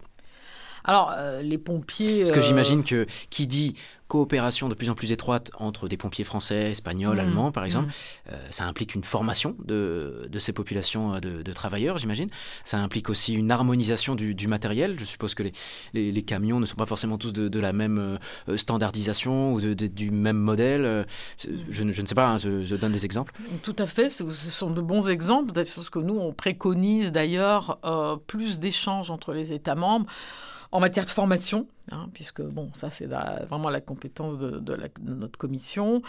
Alors, 0.90 1.14
les 1.42 1.58
pompiers. 1.58 2.20
Parce 2.20 2.32
que 2.32 2.42
j'imagine 2.42 2.84
que 2.84 3.06
qui 3.30 3.48
dit 3.48 3.76
coopération 4.10 4.70
de 4.70 4.74
plus 4.74 4.90
en 4.90 4.96
plus 4.96 5.12
étroite 5.12 5.52
entre 5.58 5.88
des 5.88 5.96
pompiers 5.96 6.26
français, 6.26 6.72
espagnols, 6.72 7.18
mmh. 7.18 7.20
allemands, 7.20 7.52
par 7.52 7.64
exemple. 7.64 7.88
Mmh. 7.88 8.32
Euh, 8.32 8.48
ça 8.50 8.66
implique 8.66 8.96
une 8.96 9.04
formation 9.04 9.56
de, 9.64 10.28
de 10.30 10.40
ces 10.40 10.52
populations 10.52 11.14
euh, 11.14 11.20
de, 11.20 11.54
travailleurs, 11.54 12.00
j'imagine. 12.00 12.30
Ça 12.64 12.80
implique 12.80 13.10
aussi 13.10 13.34
une 13.36 13.52
harmonisation 13.52 14.16
du, 14.16 14.48
matériel. 14.48 14.96
Je 15.00 15.06
suppose 15.06 15.36
que 15.36 15.44
les, 15.44 16.12
les, 16.12 16.22
camions 16.24 16.60
ne 16.60 16.66
sont 16.66 16.76
pas 16.76 16.88
forcément 16.88 17.20
tous 17.20 17.34
de, 17.34 17.60
la 17.60 17.72
même 17.72 18.20
euh, 18.50 18.58
standardisation 18.58 19.54
ou 19.54 19.62
du 19.62 20.10
même 20.10 20.38
modèle. 20.38 21.06
Je, 21.70 21.84
ne 21.84 21.92
sais 21.94 22.16
pas, 22.16 22.30
hein, 22.30 22.38
je, 22.38 22.76
donne 22.76 22.94
des 22.94 23.06
exemples. 23.06 23.34
Tout 23.62 23.76
à 23.78 23.86
fait, 23.86 24.10
ce 24.10 24.28
sont 24.28 24.72
de 24.72 24.82
bons 24.82 25.08
exemples. 25.08 25.54
Parce 25.54 25.90
que 25.92 26.00
nous, 26.00 26.18
on 26.18 26.34
préconise 26.34 27.12
d'ailleurs 27.12 27.80
plus 28.26 28.58
d'échanges 28.58 29.12
entre 29.12 29.34
les 29.34 29.54
États 29.54 29.76
membres 29.76 30.08
en 30.72 30.80
matière 30.80 31.06
de 31.06 31.10
formation, 31.10 31.68
hein, 31.92 32.10
puisque 32.14 32.42
bon, 32.42 32.70
ça 32.76 32.92
c'est 32.92 33.08
vraiment 33.08 33.70
la 33.70 33.82
compétence 33.82 34.38
de, 34.38 34.62
notre 35.02 35.40
commission. 35.40 36.02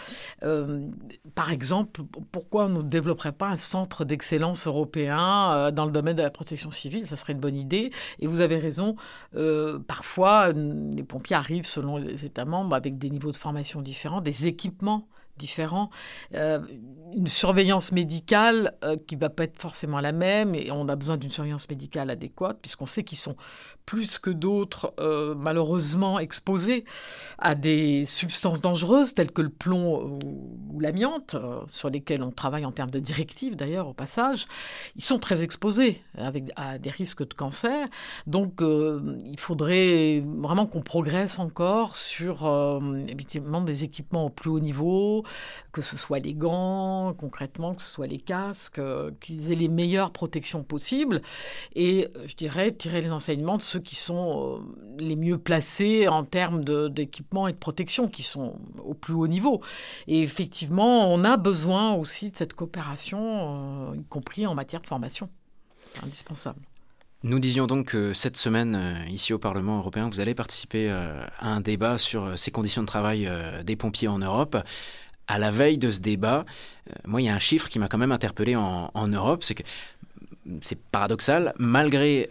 Euh, 0.43 0.87
par 1.33 1.51
exemple, 1.51 2.03
pourquoi 2.31 2.65
on 2.65 2.69
ne 2.69 2.81
développerait 2.83 3.31
pas 3.31 3.47
un 3.47 3.57
centre 3.57 4.05
d'excellence 4.05 4.67
européen 4.67 5.51
euh, 5.53 5.71
dans 5.71 5.85
le 5.85 5.91
domaine 5.91 6.15
de 6.15 6.21
la 6.21 6.29
protection 6.29 6.69
civile? 6.69 7.07
Ça 7.07 7.15
serait 7.15 7.33
une 7.33 7.39
bonne 7.39 7.57
idée. 7.57 7.91
Et 8.19 8.27
vous 8.27 8.41
avez 8.41 8.59
raison, 8.59 8.95
euh, 9.35 9.79
parfois 9.79 10.51
les 10.51 11.03
pompiers 11.03 11.35
arrivent 11.35 11.65
selon 11.65 11.97
les 11.97 12.25
États 12.25 12.45
membres 12.45 12.75
avec 12.75 12.97
des 12.97 13.09
niveaux 13.09 13.31
de 13.31 13.37
formation 13.37 13.81
différents, 13.81 14.21
des 14.21 14.47
équipements 14.47 15.07
différents, 15.37 15.87
une 16.33 17.25
surveillance 17.25 17.93
médicale 17.93 18.75
qui 19.07 19.15
ne 19.15 19.21
va 19.21 19.29
pas 19.29 19.45
être 19.45 19.57
forcément 19.57 19.99
la 19.99 20.11
même, 20.11 20.53
et 20.53 20.69
on 20.69 20.87
a 20.87 20.95
besoin 20.95 21.17
d'une 21.17 21.31
surveillance 21.31 21.67
médicale 21.67 22.11
adéquate, 22.11 22.59
puisqu'on 22.61 22.85
sait 22.85 23.03
qu'ils 23.03 23.17
sont 23.17 23.35
plus 23.91 24.19
que 24.19 24.29
d'autres, 24.29 24.93
euh, 25.01 25.35
malheureusement 25.35 26.17
exposés 26.17 26.85
à 27.39 27.55
des 27.55 28.05
substances 28.05 28.61
dangereuses 28.61 29.13
telles 29.13 29.33
que 29.33 29.41
le 29.41 29.49
plomb 29.49 30.17
ou, 30.23 30.79
l'amiante, 30.79 31.35
euh, 31.35 31.59
sur 31.71 31.89
lesquelles 31.89 32.23
on 32.23 32.31
travaille 32.31 32.63
en 32.63 32.71
termes 32.71 32.89
de 32.89 32.99
directives 32.99 33.57
d'ailleurs 33.57 33.89
au 33.89 33.93
passage. 33.93 34.47
Ils 34.95 35.03
sont 35.03 35.19
très 35.19 35.43
exposés 35.43 36.01
avec, 36.17 36.51
à 36.55 36.77
des 36.77 36.89
risques 36.89 37.27
de 37.27 37.33
cancer. 37.33 37.85
Donc 38.27 38.61
euh, 38.61 39.17
il 39.29 39.37
faudrait 39.37 40.23
vraiment 40.25 40.67
qu'on 40.67 40.81
progresse 40.81 41.37
encore 41.37 41.97
sur 41.97 42.49
évidemment 43.09 43.59
des 43.59 43.83
équipements 43.83 44.27
au 44.27 44.29
plus 44.29 44.49
haut 44.49 44.61
niveau, 44.61 45.25
que 45.73 45.81
ce 45.81 45.97
soit 45.97 46.19
les 46.19 46.33
gants 46.33 47.13
concrètement, 47.13 47.75
que 47.75 47.81
ce 47.81 47.89
soit 47.89 48.07
les 48.07 48.19
casques, 48.19 48.79
qu'ils 49.19 49.51
aient 49.51 49.55
les 49.55 49.67
meilleures 49.67 50.11
protections 50.11 50.63
possibles. 50.63 51.21
Et 51.75 52.07
je 52.25 52.35
dirais 52.37 52.71
tirer 52.71 53.01
les 53.01 53.11
enseignements 53.11 53.57
de 53.57 53.61
ceux 53.61 53.80
qui 53.81 53.95
sont 53.95 54.59
euh, 54.59 54.95
les 54.99 55.15
mieux 55.15 55.37
placés 55.37 56.07
en 56.07 56.23
termes 56.23 56.63
d'équipement 56.89 57.47
et 57.47 57.53
de 57.53 57.57
protection, 57.57 58.07
qui 58.07 58.23
sont 58.23 58.59
au 58.83 58.93
plus 58.93 59.13
haut 59.13 59.27
niveau. 59.27 59.61
Et 60.07 60.21
effectivement, 60.21 61.11
on 61.11 61.23
a 61.23 61.37
besoin 61.37 61.93
aussi 61.93 62.31
de 62.31 62.37
cette 62.37 62.53
coopération, 62.53 63.91
euh, 63.91 63.97
y 63.97 64.03
compris 64.05 64.45
en 64.47 64.55
matière 64.55 64.81
de 64.81 64.87
formation. 64.87 65.29
Indispensable. 66.03 66.59
Nous 67.23 67.39
disions 67.39 67.67
donc 67.67 67.87
que 67.87 68.13
cette 68.13 68.37
semaine, 68.37 68.75
euh, 68.75 69.09
ici 69.09 69.33
au 69.33 69.39
Parlement 69.39 69.77
européen, 69.77 70.09
vous 70.09 70.19
allez 70.19 70.33
participer 70.33 70.89
à 70.89 71.29
un 71.39 71.61
débat 71.61 71.97
sur 71.97 72.37
ces 72.37 72.51
conditions 72.51 72.81
de 72.81 72.87
travail 72.87 73.29
des 73.63 73.75
pompiers 73.75 74.07
en 74.07 74.19
Europe. 74.19 74.57
À 75.27 75.37
la 75.37 75.51
veille 75.51 75.77
de 75.77 75.91
ce 75.91 75.99
débat, 75.99 76.45
moi, 77.05 77.21
il 77.21 77.25
y 77.25 77.29
a 77.29 77.35
un 77.35 77.39
chiffre 77.39 77.69
qui 77.69 77.77
m'a 77.79 77.87
quand 77.87 77.99
même 77.99 78.11
interpellé 78.11 78.55
en, 78.55 78.89
en 78.93 79.07
Europe, 79.07 79.43
c'est 79.43 79.55
que 79.55 79.63
c'est 80.61 80.81
paradoxal, 80.81 81.53
malgré 81.59 82.27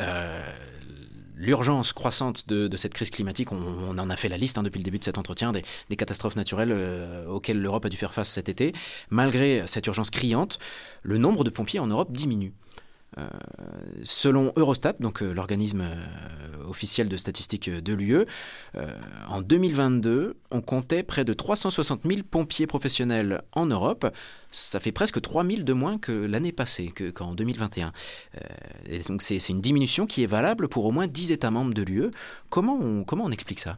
l'urgence 1.41 1.93
croissante 1.93 2.47
de, 2.49 2.77
cette 2.77 2.95
crise 2.95 3.11
climatique, 3.11 3.51
on, 3.51 3.99
en 3.99 4.11
a 4.11 4.17
fait 4.17 4.29
la 4.29 4.37
liste 4.37 4.59
hein, 4.59 4.63
depuis 4.63 4.79
le 4.79 4.85
début 4.85 4.99
de 4.99 5.05
cet 5.05 5.19
entretien, 5.19 5.53
des, 5.53 5.97
catastrophes 5.97 6.37
naturelles 6.37 6.73
euh, 6.73 7.27
auxquelles 7.27 7.61
l'Europe 7.61 7.85
a 7.87 7.89
dû 7.89 7.97
faire 7.97 8.13
face 8.15 8.31
cet 8.31 8.49
été. 8.49 8.73
Malgré 9.11 9.67
cette 9.67 9.87
urgence 9.87 10.11
criante, 10.11 10.59
le 11.03 11.19
nombre 11.19 11.43
de 11.43 11.51
pompiers 11.51 11.81
en 11.81 11.87
Europe 11.87 12.13
diminue. 12.13 12.53
Euh, 13.19 13.29
selon 14.05 14.53
Eurostat, 14.55 14.95
donc 15.01 15.23
euh, 15.23 15.33
l'organisme 15.33 15.85
euh, 16.71 16.81
officiel 16.81 17.09
de 17.09 17.17
statistiques 17.17 17.71
de 17.71 17.93
l'UE, 17.93 18.25
en 19.29 19.43
2022, 19.43 20.37
on 20.51 20.61
comptait 20.61 21.03
près 21.03 21.25
de 21.25 21.33
360 21.33 22.03
000 22.05 22.21
pompiers 22.29 22.67
professionnels 22.67 23.43
en 23.53 23.67
Europe. 23.67 24.07
Ça 24.51 24.81
fait 24.81 24.93
presque 24.93 25.21
3 25.21 25.45
000 25.45 25.63
de 25.63 25.73
moins 25.73 25.99
que 25.99 26.13
l'année 26.13 26.53
passée, 26.53 26.93
qu'en 27.15 27.35
2021. 27.35 27.93
donc 29.09 29.23
c'est 29.23 29.49
une 29.49 29.61
diminution 29.61 30.07
qui 30.07 30.23
est 30.23 30.27
valable 30.27 30.69
pour 30.69 30.87
au 30.87 30.91
moins 30.91 31.07
10 31.07 31.33
États 31.33 31.51
membres 31.51 31.75
de 31.75 31.83
l'UE. 31.83 32.11
Comment 32.51 33.05
comment 33.05 33.25
on 33.25 33.31
explique 33.31 33.61
ça? 33.61 33.77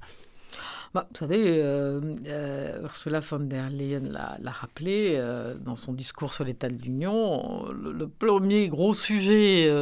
Bah, 0.95 1.07
vous 1.11 1.19
savez, 1.19 1.63
euh, 1.63 2.01
euh, 2.27 2.83
Ursula 2.83 3.21
von 3.21 3.41
der 3.41 3.71
Leyen 3.71 4.03
l'a 4.11 4.51
rappelé 4.51 5.15
euh, 5.17 5.55
dans 5.55 5.77
son 5.77 5.95
discours 5.95 6.35
sur 6.35 6.45
l'état 6.45 6.69
de 6.69 6.83
l'Union. 6.83 7.65
Le, 7.73 8.07
premier 8.07 8.69
gros 8.69 8.93
sujet 8.93 9.73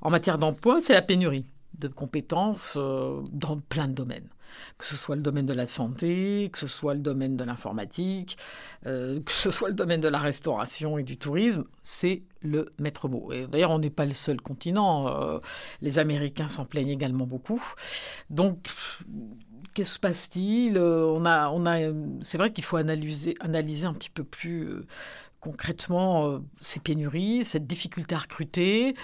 en 0.00 0.10
matière 0.10 0.38
d'emploi, 0.38 0.80
c'est 0.80 0.94
la 0.94 1.02
pénurie 1.02 1.46
de 1.78 1.88
compétences 1.88 2.76
dans 2.76 3.58
plein 3.68 3.88
de 3.88 3.94
domaines 3.94 4.28
que 4.78 4.86
ce 4.86 4.96
soit 4.96 5.14
le 5.14 5.20
domaine 5.20 5.44
de 5.44 5.52
la 5.52 5.66
santé, 5.66 6.48
que 6.50 6.58
ce 6.58 6.66
soit 6.66 6.94
le 6.94 7.00
domaine 7.00 7.36
de 7.36 7.44
l'informatique, 7.44 8.38
que 8.82 9.20
ce 9.28 9.50
soit 9.50 9.68
le 9.68 9.74
domaine 9.74 10.00
de 10.00 10.08
la 10.08 10.18
restauration 10.18 10.96
et 10.96 11.02
du 11.02 11.18
tourisme, 11.18 11.64
c'est 11.82 12.22
le 12.40 12.70
maître 12.78 13.08
mot. 13.08 13.30
d'ailleurs, 13.52 13.70
on 13.70 13.78
n'est 13.78 13.90
pas 13.90 14.06
le 14.06 14.12
seul 14.12 14.40
continent. 14.40 15.40
les 15.82 15.98
Américains 15.98 16.48
s'en 16.48 16.64
plaignent 16.64 16.88
également 16.88 17.26
beaucoup. 17.26 17.62
Donc, 18.30 18.68
Qu'est-ce 19.78 19.94
se 19.94 19.98
passe-t-il? 20.00 20.76
Euh, 20.76 21.06
On 21.06 21.24
a, 21.24 21.50
on 21.50 21.64
a, 21.64 21.78
c'est 22.22 22.36
vrai 22.36 22.52
qu'il 22.52 22.64
faut 22.64 22.78
analyser, 22.78 23.36
analyser 23.38 23.86
un 23.86 23.94
petit 23.94 24.10
peu 24.10 24.24
plus 24.24 24.62
euh, 24.64 24.86
concrètement 25.40 26.26
euh, 26.26 26.38
ces 26.60 26.80
pénuries, 26.80 27.44
cette 27.44 27.66
difficulté 27.66 28.14
à 28.14 28.18
recruter. 28.18 28.94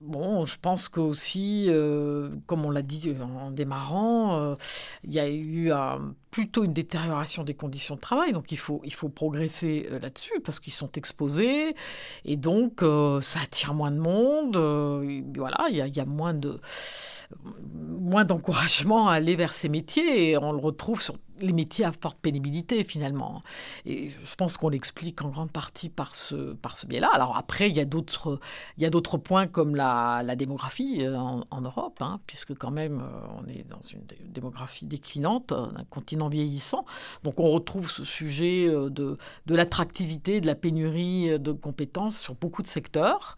bon, 0.00 0.44
je 0.44 0.56
pense 0.60 0.88
qu'aussi, 0.88 1.68
comme 2.46 2.64
on 2.64 2.70
l'a 2.70 2.82
dit 2.82 3.14
en 3.20 3.50
démarrant, 3.50 4.56
il 5.04 5.12
y 5.12 5.18
a 5.18 5.30
eu 5.30 5.72
plutôt 6.30 6.64
une 6.64 6.72
détérioration 6.72 7.44
des 7.44 7.54
conditions 7.54 7.96
de 7.96 8.00
travail. 8.00 8.32
Donc 8.32 8.52
il 8.52 8.58
faut, 8.58 8.80
il 8.84 8.92
faut 8.92 9.08
progresser 9.08 9.88
là-dessus 10.02 10.40
parce 10.44 10.60
qu'ils 10.60 10.72
sont 10.72 10.92
exposés 10.92 11.74
et 12.24 12.36
donc 12.36 12.84
ça 13.22 13.40
attire 13.42 13.74
moins 13.74 13.90
de 13.90 13.98
monde. 13.98 14.56
voilà, 15.36 15.66
il 15.70 15.76
y, 15.76 15.80
a, 15.80 15.86
il 15.86 15.96
y 15.96 16.00
a 16.00 16.06
moins 16.06 16.34
de 16.34 16.60
moins 17.74 18.24
d'encouragement 18.24 19.08
à 19.08 19.14
aller 19.14 19.36
vers 19.36 19.52
ces 19.52 19.68
métiers 19.68 20.30
et 20.30 20.38
on 20.38 20.52
le 20.52 20.58
retrouve 20.58 21.00
sur 21.00 21.18
les 21.40 21.52
métiers 21.52 21.84
à 21.84 21.92
forte 21.92 22.18
pénibilité 22.18 22.84
finalement. 22.84 23.42
Et 23.84 24.10
je 24.10 24.34
pense 24.36 24.56
qu'on 24.56 24.68
l'explique 24.68 25.22
en 25.22 25.28
grande 25.28 25.52
partie 25.52 25.88
par 25.88 26.14
ce, 26.14 26.54
par 26.54 26.76
ce 26.76 26.86
biais-là. 26.86 27.10
Alors 27.12 27.36
après, 27.36 27.68
il 27.68 27.76
y 27.76 27.80
a 27.80 27.84
d'autres, 27.84 28.38
points 29.18 29.46
comme 29.46 29.76
la, 29.76 30.22
la 30.24 30.36
démographie 30.36 31.04
euh, 31.04 31.16
en, 31.16 31.60
Europe, 31.60 31.98
hein, 32.00 32.20
puisque 32.26 32.54
quand 32.54 32.70
même 32.70 33.00
euh, 33.00 33.40
on 33.42 33.48
est 33.48 33.64
dans 33.68 33.80
une 33.92 34.02
démographie 34.26 34.86
déclinante, 34.86 35.52
un 35.52 35.84
continent 35.90 36.28
vieillissant. 36.28 36.84
Donc 37.24 37.40
on 37.40 37.50
retrouve 37.50 37.90
ce 37.90 38.04
sujet 38.04 38.66
euh, 38.68 38.90
de, 38.90 39.18
de 39.46 39.54
l'attractivité, 39.54 40.40
de 40.40 40.46
la 40.46 40.54
pénurie 40.54 41.38
de 41.38 41.52
compétences 41.52 42.18
sur 42.18 42.34
beaucoup 42.34 42.62
de 42.62 42.66
secteurs. 42.66 43.36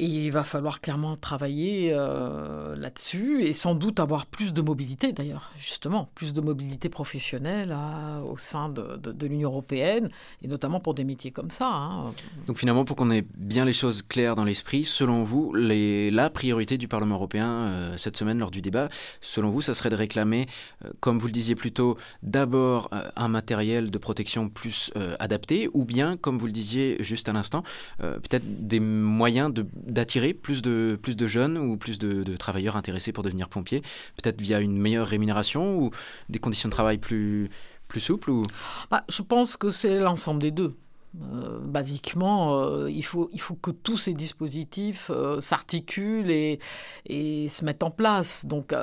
Et 0.00 0.04
il 0.04 0.30
va 0.30 0.44
falloir 0.44 0.80
clairement 0.80 1.16
travailler 1.16 1.90
euh, 1.92 2.76
là-dessus 2.76 3.42
et 3.42 3.52
sans 3.52 3.74
doute 3.74 3.98
avoir 3.98 4.26
plus 4.26 4.52
de 4.52 4.62
mobilité 4.62 5.12
d'ailleurs, 5.12 5.50
justement, 5.58 6.08
plus 6.14 6.32
de 6.32 6.40
mobilité 6.40 6.88
professionnelle 6.88 7.76
au 8.24 8.38
sein 8.38 8.68
de, 8.68 8.96
de, 8.96 9.26
l'Union 9.26 9.50
européenne 9.50 10.08
et 10.40 10.46
notamment 10.46 10.78
pour 10.78 10.94
des 10.94 11.02
métiers 11.02 11.32
comme 11.32 11.50
ça. 11.50 11.68
Hein. 11.68 12.12
Donc 12.46 12.58
finalement, 12.58 12.84
pour 12.84 12.94
qu'on 12.94 13.10
ait 13.10 13.26
bien 13.38 13.64
les 13.64 13.72
choses 13.72 14.02
claires 14.02 14.36
dans 14.36 14.44
l'esprit, 14.44 14.84
selon 14.84 15.24
vous, 15.24 15.52
les, 15.52 16.12
la 16.12 16.30
priorité 16.30 16.78
du 16.78 16.86
Parlement 16.86 17.16
européen 17.16 17.48
euh, 17.48 17.96
cette 17.96 18.16
semaine 18.16 18.38
lors 18.38 18.52
du 18.52 18.62
débat, 18.62 18.90
selon 19.20 19.48
vous, 19.50 19.62
ça 19.62 19.74
serait 19.74 19.90
de 19.90 19.96
réclamer, 19.96 20.46
euh, 20.84 20.90
comme 21.00 21.18
vous 21.18 21.26
le 21.26 21.32
disiez 21.32 21.56
plus 21.56 21.72
tôt, 21.72 21.98
d'abord 22.22 22.88
un 23.16 23.28
matériel 23.28 23.90
de 23.90 23.98
protection 23.98 24.48
plus 24.48 24.92
adapté 25.18 25.68
ou 25.74 25.84
bien, 25.84 26.16
comme 26.16 26.38
vous 26.38 26.46
le 26.46 26.52
disiez 26.52 26.96
juste 27.00 27.28
à 27.28 27.32
l'instant, 27.32 27.62
peut-être 27.98 28.44
des 28.66 28.80
moyens 28.80 29.52
de 29.52 29.66
d'attirer 29.88 30.34
plus 30.34 30.62
de, 30.62 30.98
plus 31.00 31.16
de 31.16 31.26
jeunes 31.26 31.58
ou 31.58 31.76
plus 31.76 31.98
de, 31.98 32.36
travailleurs 32.36 32.76
intéressés 32.76 33.12
pour 33.12 33.24
devenir 33.24 33.48
pompiers, 33.48 33.82
peut-être 34.16 34.40
via 34.40 34.60
une 34.60 34.78
meilleure 34.78 35.06
rémunération 35.06 35.78
ou 35.78 35.90
des 36.28 36.38
conditions 36.38 36.68
de 36.68 36.74
travail 36.74 36.98
plus, 36.98 37.50
plus 37.88 38.00
souples 38.00 38.30
ou... 38.30 38.46
Bah, 38.90 39.04
je 39.08 39.22
pense 39.22 39.56
que 39.56 39.70
c'est 39.70 39.98
l'ensemble 39.98 40.40
des 40.40 40.50
deux. 40.50 40.74
Euh, 41.22 41.58
basiquement, 41.60 42.60
euh, 42.60 42.90
il, 42.90 43.04
faut, 43.04 43.30
il 43.32 43.40
faut 43.40 43.54
que 43.54 43.70
tous 43.70 43.96
ces 43.96 44.14
dispositifs 44.14 45.10
euh, 45.10 45.40
s'articulent 45.40 46.30
et, 46.30 46.60
et, 47.06 47.48
se 47.48 47.64
mettent 47.64 47.82
en 47.82 47.90
place. 47.90 48.44
Donc, 48.44 48.74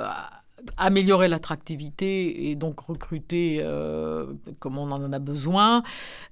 améliorer 0.76 1.28
l'attractivité 1.28 2.50
et 2.50 2.54
donc 2.54 2.80
recruter 2.80 3.58
euh, 3.60 4.26
comme 4.58 4.78
on 4.78 4.90
en 4.90 5.12
a 5.12 5.18
besoin 5.18 5.82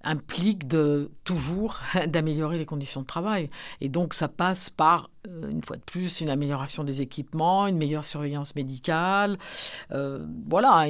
implique 0.02 0.68
de 0.68 1.10
toujours 1.24 1.80
d'améliorer 2.06 2.58
les 2.58 2.66
conditions 2.66 3.02
de 3.02 3.06
travail. 3.06 3.48
Et 3.80 3.88
donc 3.88 4.14
ça 4.14 4.28
passe 4.28 4.70
par 4.70 5.10
une 5.26 5.62
fois 5.62 5.76
de 5.76 5.82
plus, 5.82 6.20
une 6.20 6.28
amélioration 6.28 6.84
des 6.84 7.00
équipements, 7.00 7.66
une 7.66 7.78
meilleure 7.78 8.04
surveillance 8.04 8.54
médicale. 8.54 9.38
Euh, 9.92 10.24
voilà, 10.46 10.86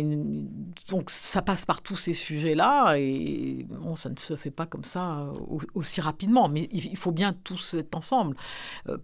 donc 0.88 1.10
ça 1.10 1.42
passe 1.42 1.64
par 1.64 1.82
tous 1.82 1.96
ces 1.96 2.14
sujets-là 2.14 2.96
et 2.96 3.66
bon, 3.68 3.94
ça 3.94 4.10
ne 4.10 4.18
se 4.18 4.36
fait 4.36 4.50
pas 4.50 4.66
comme 4.66 4.84
ça 4.84 5.20
euh, 5.20 5.58
aussi 5.74 6.00
rapidement, 6.00 6.48
mais 6.48 6.68
il 6.72 6.96
faut 6.96 7.12
bien 7.12 7.32
tous 7.44 7.74
être 7.74 7.94
ensemble 7.96 8.36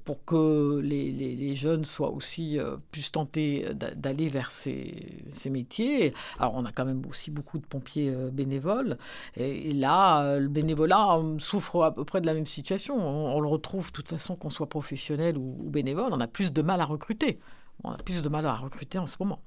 pour 0.04 0.24
que 0.24 0.80
les, 0.82 1.12
les, 1.12 1.56
jeunes 1.56 1.84
soient 1.84 2.10
aussi 2.10 2.58
plus 2.90 3.12
tentés 3.12 3.66
d'aller 3.74 4.28
vers 4.28 4.50
ces, 4.50 5.22
ces, 5.28 5.50
métiers. 5.50 6.12
Alors 6.38 6.54
on 6.54 6.64
a 6.64 6.72
quand 6.72 6.84
même 6.84 7.02
aussi 7.08 7.30
beaucoup 7.30 7.58
de 7.58 7.66
pompiers 7.66 8.12
bénévoles 8.32 8.98
et, 9.36 9.72
là, 9.72 10.38
le 10.38 10.48
bénévolat 10.48 11.20
souffre 11.38 11.82
à 11.82 11.94
peu 11.94 12.04
près 12.04 12.20
de 12.20 12.26
la 12.26 12.34
même 12.34 12.46
situation. 12.46 12.96
On, 12.96 13.36
on 13.36 13.40
le 13.40 13.48
retrouve 13.48 13.88
de 13.88 13.92
toute 13.92 14.08
façon 14.08 14.36
qu'on 14.36 14.50
soit 14.50 14.68
professionnel 14.68 15.19
ou, 15.36 15.70
bénévoles, 15.70 16.12
on 16.12 16.20
a 16.20 16.26
plus 16.26 16.52
de 16.52 16.62
mal 16.62 16.80
à 16.80 16.84
recruter. 16.84 17.36
On 17.84 17.90
a 17.90 17.96
plus 17.96 18.22
de 18.22 18.28
mal 18.28 18.46
à 18.46 18.54
recruter 18.54 18.98
en 18.98 19.06
ce 19.06 19.16
moment. 19.20 19.40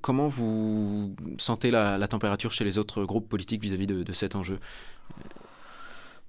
Comment 0.00 0.28
vous 0.28 1.14
sentez 1.38 1.70
la, 1.70 2.08
température 2.08 2.52
chez 2.52 2.64
les 2.64 2.78
autres 2.78 3.04
groupes 3.04 3.28
politiques 3.28 3.62
vis-à-vis 3.62 3.86
de, 3.86 4.12
cet 4.12 4.36
enjeu? 4.36 4.58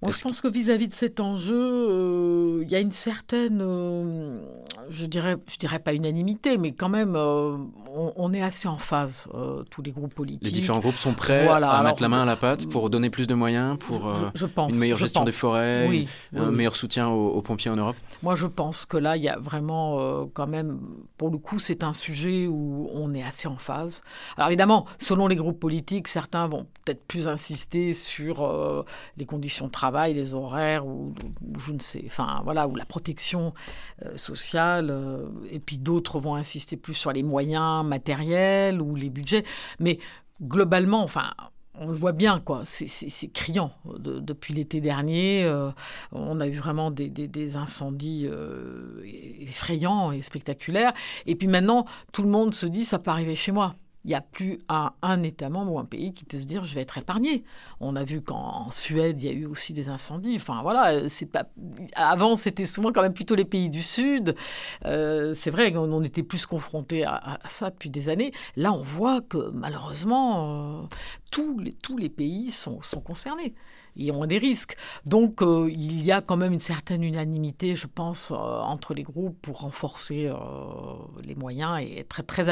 Moi, 0.02 0.14
je 0.14 0.22
pense 0.22 0.40
que 0.40 0.48
vis-à-vis 0.48 0.88
de 0.88 0.94
cet 0.94 1.20
enjeu, 1.20 1.58
euh, 1.58 2.64
il 2.64 2.72
y 2.72 2.76
a 2.76 2.80
une 2.80 2.94
certaine, 2.94 3.60
euh, 3.62 4.42
je 4.90 5.06
dirais, 5.06 5.36
je 5.52 5.58
dirais 5.58 5.80
pas 5.80 5.94
unanimité, 5.94 6.58
mais 6.58 6.72
quand 6.72 6.88
même, 6.88 7.18
euh, 7.18 7.58
on, 8.16 8.34
est 8.34 8.42
assez 8.42 8.70
en 8.70 8.78
phase, 8.78 9.28
tous 9.70 9.82
les 9.82 9.92
groupes 9.92 10.14
politiques. 10.14 10.46
Les 10.46 10.52
différents 10.52 10.80
groupes 10.80 10.96
sont 10.96 11.14
prêts 11.14 11.46
à 11.46 11.84
mettre 11.84 12.02
la 12.02 12.08
main 12.08 12.22
à 12.22 12.26
la 12.26 12.38
pâte 12.38 12.66
pour 12.68 12.90
donner 12.90 13.10
plus 13.10 13.28
de 13.28 13.34
moyens, 13.34 13.78
pour 13.78 14.14
je, 14.36 14.46
pense, 14.46 14.72
une 14.72 14.80
meilleure 14.80 14.98
gestion 14.98 15.26
des 15.26 15.32
forêts, 15.32 16.08
un 16.34 16.52
meilleur 16.52 16.78
soutien 16.78 17.10
aux, 17.10 17.42
pompiers 17.42 17.72
en 17.72 17.76
Europe? 17.76 17.98
Moi, 18.24 18.36
je 18.36 18.48
pense 18.48 18.86
que 18.86 18.96
là, 18.96 19.18
il 19.18 19.24
y 19.24 19.30
a 19.30 19.38
vraiment, 19.38 20.28
quand 20.34 20.48
même, 20.48 20.80
pour 21.18 21.30
le 21.30 21.40
coup, 21.40 21.60
c'est 21.60 21.84
un 21.84 21.94
sujet 21.94 22.48
où 22.48 22.90
on 22.94 23.14
est 23.14 23.24
assez 23.24 23.50
en 23.50 23.58
phase. 23.58 24.02
Alors 24.38 24.48
évidemment, 24.48 24.86
selon 24.98 25.28
les 25.28 25.36
groupes 25.36 25.60
politiques, 25.60 26.08
certains 26.08 26.48
vont 26.48 26.68
peut-être 26.86 27.04
plus 27.06 27.28
insister 27.28 27.92
sur 27.92 28.86
les 29.18 29.26
conditions 29.26 29.68
de 29.68 29.72
travail 29.72 29.89
les 29.92 30.34
horaires, 30.34 30.86
ou, 30.86 31.14
je 31.58 31.74
ne 31.74 31.80
sais, 31.80 32.04
enfin 32.06 32.42
voilà, 32.44 32.68
ou 32.68 32.76
la 32.76 32.86
protection 32.86 33.54
euh, 34.06 34.16
sociale, 34.18 34.90
euh, 34.92 35.28
et 35.52 35.60
puis 35.60 35.78
d'autres 35.78 36.20
vont 36.20 36.36
insister 36.36 36.78
plus 36.78 36.94
sur 36.94 37.12
les 37.12 37.24
moyens 37.24 37.86
matériels 37.86 38.82
ou 38.82 38.96
les 38.96 39.10
budgets. 39.10 39.44
Mais 39.80 40.00
globalement, 40.42 41.04
enfin, 41.04 41.32
on 41.76 41.88
le 41.88 41.96
voit 41.96 42.12
bien, 42.12 42.40
quoi. 42.40 42.64
C'est 42.66 43.32
criant. 43.32 43.72
depuis 44.00 44.54
l'été 44.54 44.82
dernier, 44.82 45.46
euh, 45.46 45.70
on 46.12 46.42
a 46.42 46.48
eu 46.48 46.56
vraiment 46.56 46.92
des 46.92 47.56
incendies 47.56 48.28
effrayants 49.42 50.12
et 50.12 50.22
spectaculaires. 50.22 50.92
Et 51.26 51.36
puis 51.36 51.48
maintenant, 51.48 51.86
tout 52.12 52.24
le 52.24 52.30
monde 52.30 52.54
se 52.54 52.66
dit, 52.66 52.84
ça 52.84 53.00
peut 53.00 53.12
arriver 53.12 53.36
chez 53.36 53.54
moi. 53.54 53.76
N'y 54.10 54.16
a 54.16 54.22
plus 54.22 54.58
un, 54.70 55.22
État 55.22 55.50
membre 55.50 55.74
ou 55.74 55.78
un 55.78 55.86
pays 55.86 56.16
qui 56.16 56.26
peut 56.26 56.40
se 56.40 56.46
dire 56.46 56.66
je 56.66 56.74
vais 56.74 56.82
être 56.82 56.98
épargné. 56.98 57.44
On 57.80 57.96
a 57.96 58.04
vu 58.04 58.24
qu'en 58.24 58.72
Suède, 58.72 59.22
il 59.22 59.28
y 59.28 59.30
a 59.30 59.34
eu 59.34 59.46
aussi 59.46 59.72
des 59.72 59.90
incendies. 59.90 60.36
Enfin 60.36 60.64
voilà, 60.64 61.00
pas. 61.32 61.46
Avant, 61.94 62.36
c'était 62.36 62.66
souvent 62.66 62.92
quand 62.92 63.04
même 63.04 63.14
plutôt 63.14 63.36
les 63.36 63.46
pays 63.46 63.70
du 63.70 63.84
Sud. 63.84 64.36
Euh, 64.86 65.36
c'est 65.36 65.52
vrai 65.52 65.72
qu'on 65.72 66.04
était 66.04 66.24
plus 66.24 66.48
confrontés 66.48 67.06
à, 67.06 67.38
ça 67.48 67.70
depuis 67.70 67.92
des 67.92 68.10
années. 68.10 68.32
Là, 68.56 68.74
on 68.74 68.82
voit 68.82 69.22
que 69.22 69.52
malheureusement, 69.54 70.82
euh, 70.82 70.88
tous, 71.30 71.60
les, 71.60 72.10
pays 72.10 72.50
sont, 72.50 72.80
concernés 73.06 73.54
et 73.96 74.12
ont 74.12 74.26
des 74.26 74.40
risques. 74.40 74.76
Donc 75.06 75.44
euh, 75.44 75.70
il 75.72 76.04
y 76.04 76.12
a 76.12 76.22
quand 76.22 76.38
même 76.38 76.54
une 76.54 76.58
certaine 76.58 77.04
unanimité, 77.04 77.76
je 77.76 77.86
pense, 77.86 78.32
entre 78.32 78.96
les 78.96 79.04
groupes 79.04 79.40
pour 79.40 79.60
renforcer 79.60 80.34
les 81.24 81.36
moyens 81.36 81.80
et 81.80 82.00
être 82.00 82.10
très, 82.10 82.24
très 82.24 82.50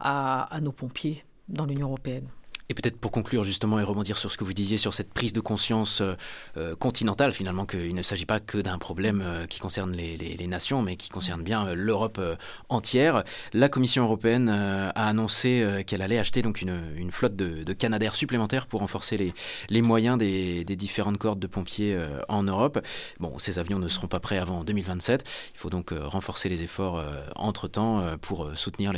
à, 0.00 0.58
nos 0.60 0.72
pompiers 0.72 1.24
dans 1.48 1.66
l'Union 1.66 1.88
européenne. 1.88 2.28
Et 2.70 2.74
peut-être 2.74 2.96
pour 2.96 3.10
conclure 3.10 3.42
justement 3.42 3.80
et 3.80 3.82
rebondir 3.82 4.16
sur 4.16 4.30
ce 4.30 4.36
que 4.36 4.44
vous 4.44 4.52
disiez 4.52 4.78
sur 4.78 4.94
cette 4.94 5.12
prise 5.12 5.32
de 5.32 5.40
conscience 5.40 6.02
euh, 6.02 6.14
euh, 6.56 6.76
continentale 6.76 7.32
finalement 7.32 7.66
qu'il 7.66 7.96
ne 7.96 8.02
s'agit 8.02 8.26
pas 8.26 8.38
que 8.38 8.58
d'un 8.58 8.78
problème 8.78 9.22
euh, 9.26 9.46
qui 9.46 9.58
concerne 9.58 9.90
les, 9.90 10.46
nations 10.46 10.80
mais 10.80 10.94
qui 10.94 11.08
concerne 11.08 11.42
bien 11.42 11.74
l'Europe 11.74 12.20
entière. 12.68 13.24
La 13.52 13.68
Commission 13.68 14.04
européenne 14.04 14.48
a 14.48 15.06
annoncé 15.06 15.84
qu'elle 15.86 16.02
allait 16.02 16.18
acheter 16.18 16.42
donc 16.42 16.60
une, 16.60 17.10
flotte 17.12 17.36
de, 17.36 17.62
de 17.62 17.72
Canadair 17.72 18.16
supplémentaires 18.16 18.66
pour 18.66 18.80
renforcer 18.80 19.32
les, 19.68 19.82
moyens 19.82 20.18
des, 20.18 20.64
différentes 20.64 21.18
cordes 21.18 21.38
de 21.38 21.46
pompiers 21.46 21.96
en 22.28 22.42
Europe. 22.42 22.84
Bon, 23.20 23.38
ces 23.38 23.60
avions 23.60 23.78
ne 23.78 23.86
seront 23.88 24.08
pas 24.08 24.18
prêts 24.18 24.38
avant 24.38 24.64
2027. 24.64 25.24
Il 25.54 25.58
faut 25.58 25.70
donc 25.70 25.90
renforcer 25.92 26.48
les 26.48 26.62
efforts 26.62 27.04
entre-temps 27.36 28.16
pour 28.20 28.50
soutenir 28.56 28.92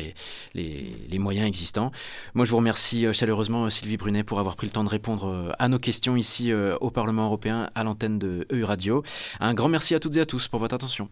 les 0.55 1.19
moyens 1.19 1.47
existants. 1.47 1.91
Moi, 2.35 2.47
je 2.47 2.50
vous 2.50 2.59
remercie 2.59 3.12
chaleureusement 3.12 3.62
Sylvie 3.71 3.97
Brunet 3.97 4.25
pour 4.25 4.38
avoir 4.38 4.57
pris 4.57 4.66
le 4.66 4.73
temps 4.73 4.85
de 4.85 4.88
répondre 4.88 5.26
euh, 5.28 5.52
à 5.59 5.69
nos 5.69 5.78
questions 5.78 6.16
ici 6.16 6.52
euh, 6.52 6.76
au 6.81 6.90
Parlement 6.90 7.26
européen 7.26 7.71
à 7.75 7.85
l'antenne 7.85 8.19
de 8.19 8.47
EU 8.50 8.64
Radio. 8.64 9.02
Un 9.40 9.54
grand 9.54 9.69
merci 9.69 9.95
à 9.95 10.00
toutes 10.00 10.16
et 10.16 10.21
à 10.21 10.26
tous 10.26 10.49
pour 10.49 10.61
votre 10.61 10.75
attention. 10.75 11.09